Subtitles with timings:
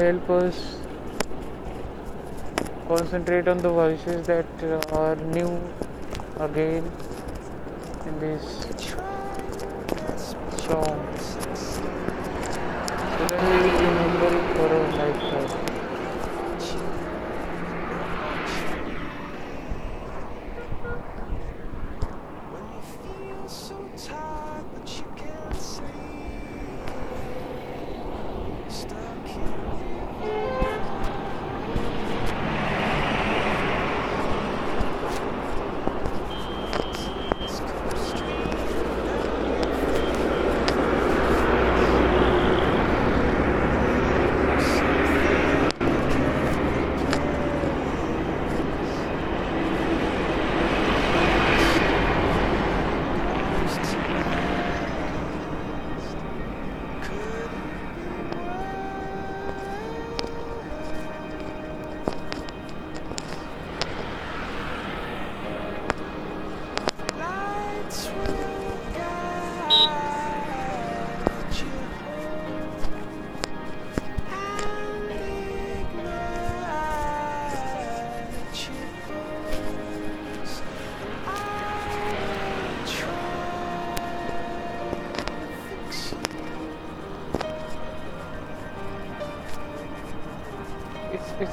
[0.00, 0.76] help us
[2.88, 4.46] concentrate on the voices that
[4.92, 5.60] are new
[6.46, 6.90] again
[8.06, 8.42] in this
[10.66, 11.10] song
[13.20, 15.29] so we remember for our lifetime.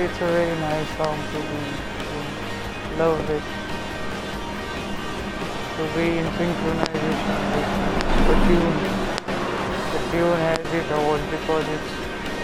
[0.00, 1.60] it's a really nice song to be
[2.06, 2.18] to
[2.98, 3.46] love it.
[5.76, 8.78] To be in synchronization with the tune.
[9.92, 11.92] The tune has it all because it's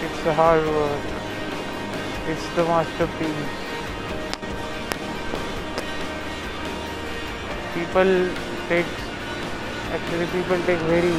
[0.04, 1.04] it's the hard work.
[2.26, 3.50] It's the masterpiece.
[7.74, 8.10] People
[8.68, 8.92] take
[9.94, 11.14] actually people take very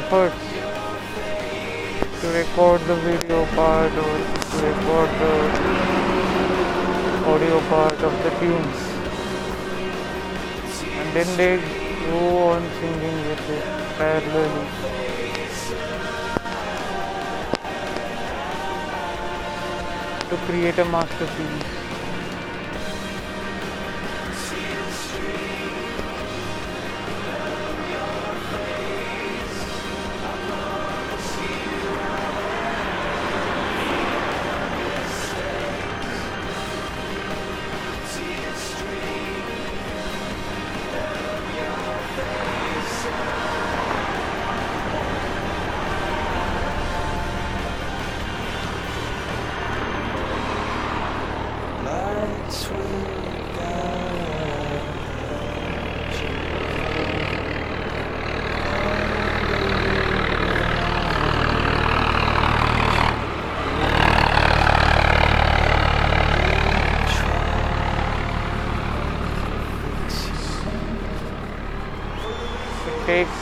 [0.00, 0.53] efforts
[2.24, 4.12] to record the video part or
[4.50, 5.34] to record the
[7.32, 8.78] audio part of the tunes.
[11.00, 11.56] And then they
[12.06, 13.64] go on singing with it
[13.98, 14.66] parallelly
[20.30, 21.83] to create a masterpiece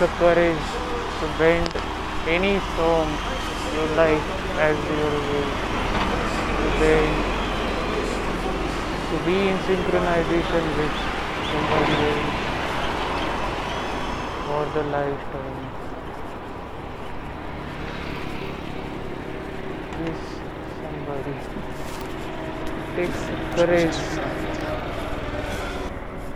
[0.02, 0.66] A courage
[1.20, 1.72] to bend
[2.26, 3.06] any song
[3.72, 4.26] you like
[4.58, 5.50] as your will.
[6.58, 7.14] To bend,
[9.10, 10.96] to be in synchronization with
[11.52, 12.34] somebody else
[14.46, 15.60] for the lifetime.
[20.02, 20.20] This
[20.82, 21.36] somebody
[22.96, 23.20] takes
[23.54, 24.00] courage.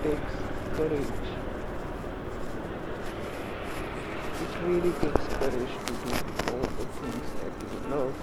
[0.05, 0.35] Takes
[0.76, 1.26] courage.
[4.38, 6.11] It really takes courage to do
[6.51, 8.15] all the things that you love.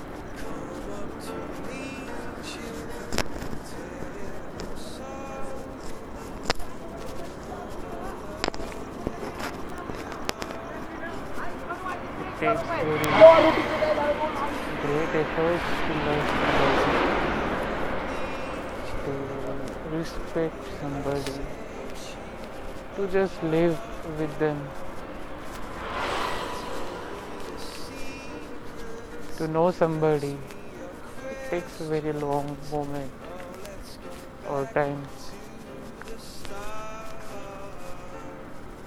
[12.19, 12.63] It takes
[14.81, 16.27] great efforts to love
[19.05, 19.13] to
[19.95, 21.39] respect somebody,
[22.97, 23.79] to just live
[24.19, 24.57] with them.
[29.43, 30.37] To know somebody
[31.29, 33.11] it takes a very long moment
[34.47, 35.05] or time.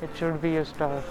[0.00, 1.02] It should be a star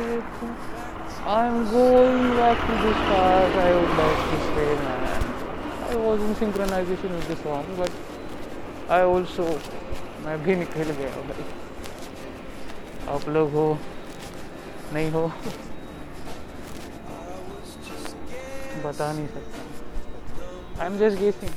[0.00, 5.02] I'm going back to the stars I would like to say man
[5.88, 7.92] I was in synchronization with the song but
[8.88, 9.44] I also
[10.24, 11.44] मैं भी निकल गया भाई
[13.14, 13.66] आप लोग हो
[14.92, 15.22] नहीं हो
[18.84, 19.60] बता नहीं सकता
[20.80, 21.54] I am just guessing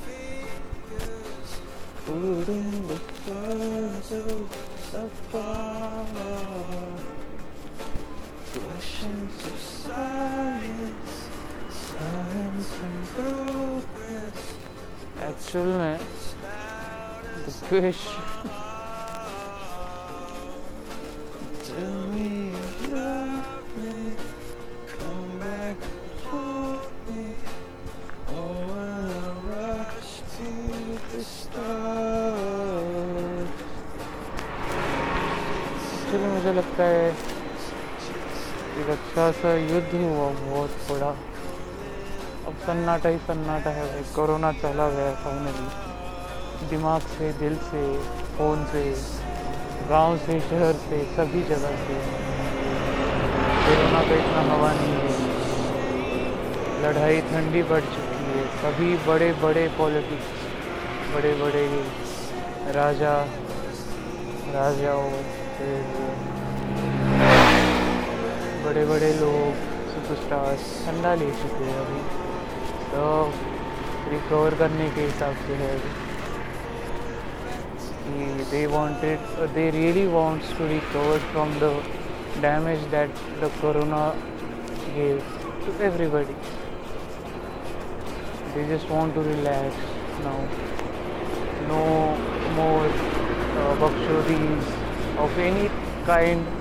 [29.48, 30.50] rush to
[31.10, 32.48] the stars.
[36.08, 37.08] Actually मुझे लगता है
[38.80, 41.31] एक अच्छा सा युद्ध हुआ बहुत बड़ा अब
[42.63, 47.81] सन्नाटा ही सन्नाटा है भाई। कोरोना चला गया फाइनली दिमाग से, दिल से
[48.37, 48.83] फ़ोन से,
[49.89, 51.97] गाँव से, शहर से, सभी जगह से।
[53.65, 55.13] कोरोना का इतना हवा नहीं है।
[56.83, 60.31] लड़ाई ठंडी बढ़ चुकी है। सभी बड़े बड़े पॉलिटिक्स
[61.15, 61.67] बड़े बड़े
[62.73, 63.13] राजा,
[64.55, 65.11] राजाओं
[68.65, 72.22] बड़े बड़े लोग सुपरस्टार्स ठंडा ले चुके हैं अभी।
[72.93, 73.05] तो
[74.09, 75.77] रिकवर करने के हिसाब से है।
[78.03, 81.73] कि they wanted they really wants to recover from the
[82.41, 83.09] damage that
[83.41, 84.03] the corona
[85.81, 86.35] everybody.
[88.55, 89.73] They just want to relax
[90.23, 90.39] now.
[91.69, 91.81] No
[92.57, 94.67] more uh, बकचोदीज
[95.25, 95.69] of any
[96.07, 96.51] kind.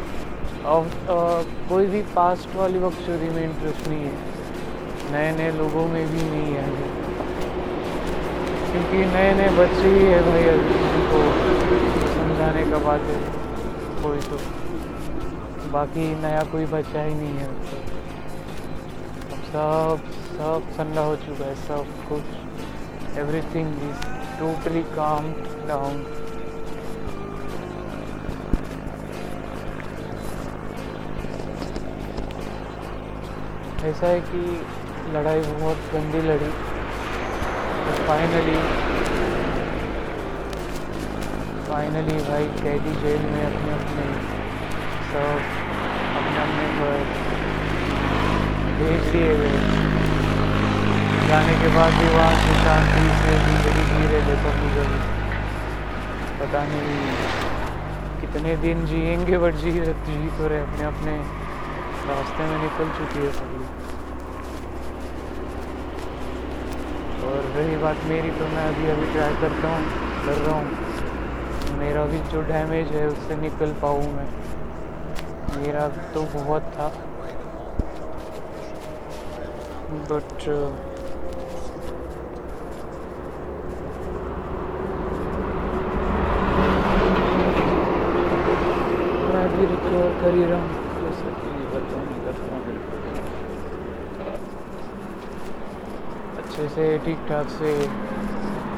[0.65, 4.32] Of uh, कोई भी पास्ट वाली बकचोदी में इंटरेस्ट नहीं है।
[5.13, 6.67] नए नए लोगों में भी नहीं है
[8.71, 11.19] क्योंकि नए नए बच्चे ही है भाई अभी उनको
[12.13, 13.19] समझाने का बात है।
[14.03, 14.39] कोई तो।
[15.73, 17.47] बाकी नया कोई बच्चा ही नहीं है
[19.33, 24.05] अब सब सब ठंडा हो चुका है, सब कुछ। Everything is
[24.39, 25.33] totally calm
[25.69, 26.05] down
[33.85, 34.41] ऐसा है कि
[35.15, 36.51] लड़ाई बहुत गंदी लड़ी।
[38.07, 38.57] फाइनली
[41.69, 44.05] फाइनली भाई कैदी जेल में अपने अपने
[45.11, 45.41] सब
[46.21, 47.01] अपने अपने घर
[48.79, 49.59] भेज दिए गए
[51.29, 54.91] जाने के बाद भी वहाँ से शांति से ज़िंदगी जी रहे सब लोग
[56.41, 57.15] पता नहीं
[58.21, 59.83] कितने दिन जिएँगे बट जी जी
[60.39, 61.15] तो रहे, अपने अपने
[62.09, 63.71] रास्ते में निकल चुकी है सब लोग
[67.27, 69.85] और रही बात मेरी तो मैं अभी अभी ट्राई करता हूँ,
[70.27, 74.29] कर रहा हूँ। मेरा भी जो डैमेज है, उससे निकल पाऊँ मैं।
[75.57, 76.89] मेरा तो बहुत था।
[80.11, 80.49] बट
[89.29, 92.63] मैं भी रिकवर कर ही रहा हूँ कि बताऊँ नहीं करता हूँ
[96.53, 97.71] अच्छे से ठीक ठाक से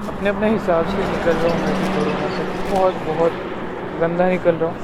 [0.09, 3.33] अपने अपने हिसाब से निकल रहा हूँ मैं कोरोना से। बहुत बहुत
[4.01, 4.79] गंदा निकल रहा हूँ।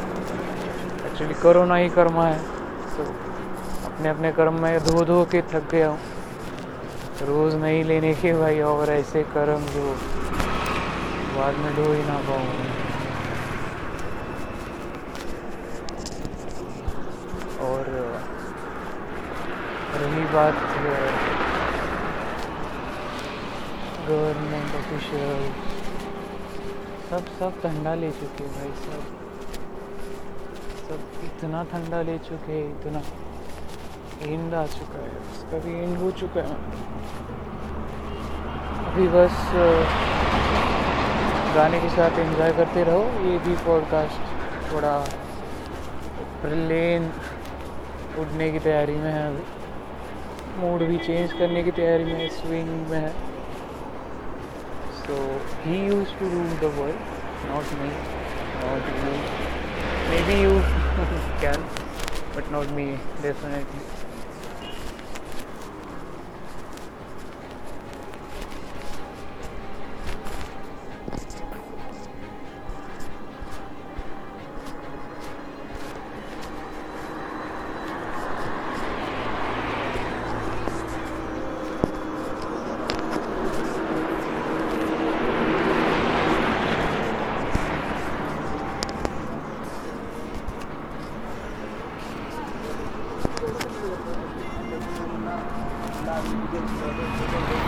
[1.06, 2.38] एक्चुअली कोरोना ही कर्मा है।
[2.96, 3.04] तो
[3.90, 5.98] अपने अपने कर्म में धो धो के थक गया हूँ।
[7.28, 9.94] रोज़ नहीं लेने के भाई, और ऐसे कर्म जो
[11.36, 12.46] बाद में ढो ही ना पाऊँ।
[17.68, 17.94] और
[19.96, 20.56] रही बात
[24.10, 25.42] गवर्नमेंट ऑफिशियल
[27.10, 29.02] सब सब ठंडा ले चुके भाई, सब।
[30.88, 33.02] सब इतना ठंडा ले चुके इतना।
[34.22, 36.56] एंड आ चुका है उसका भी एंड हो चुका है।
[38.84, 39.36] अभी बस
[41.54, 44.98] गाने के साथ एंजॉय करते रहो, ये भी पॉडकास्ट थोड़ा
[46.42, 47.10] प्लेन
[48.18, 49.44] उड़ने की तैयारी में है अभी।
[50.60, 53.29] मूड भी चेंज करने की तैयारी में स्विंग में है।
[55.10, 56.96] So he used to rule the world,
[57.48, 57.90] not me.
[58.62, 59.14] Not you.
[60.10, 60.52] Maybe you
[61.40, 61.60] can,
[62.32, 63.99] but not me, definitely.
[96.22, 97.59] Um,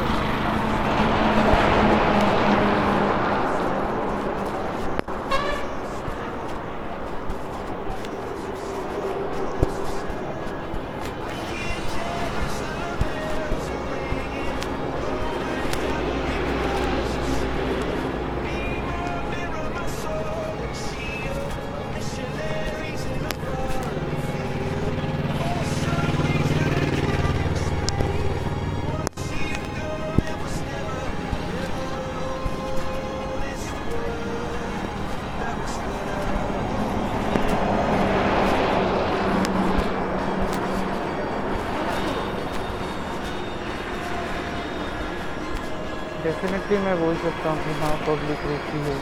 [46.43, 48.95] definitely मैं बोल सकता हूँ कि हाँ पब्लिक रुकी है।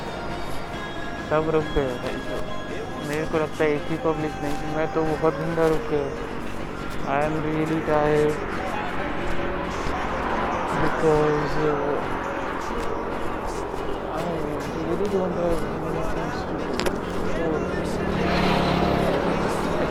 [1.28, 5.04] सब रुक गए भाई सब। मेरे को लगता है एक ही पब्लिक नहीं, मैं तो
[5.04, 8.34] बहुत घंटा रुक गया I am really tired
[10.82, 11.56] because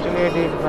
[0.02, 0.69] to do.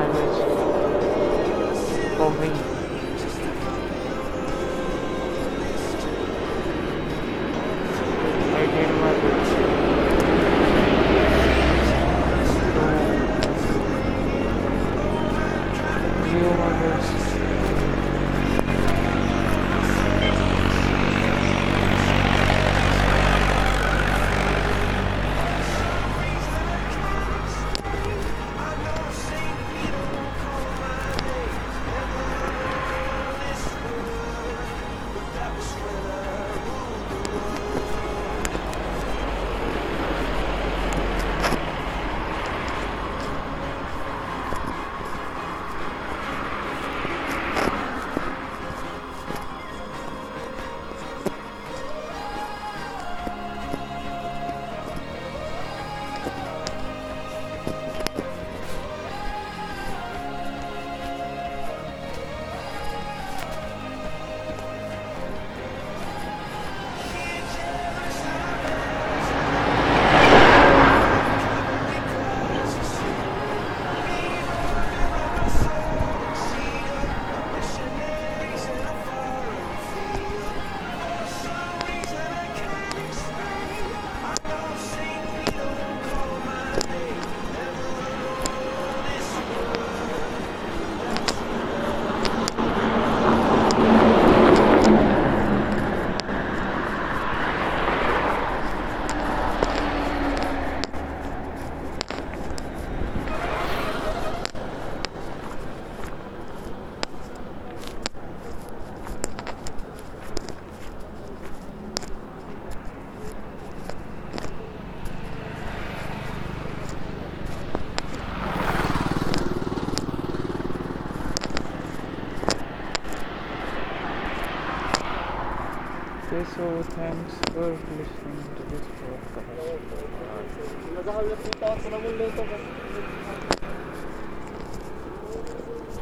[126.61, 129.81] So thanks for listening to this podcast.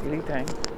[0.02, 0.60] Really thanks.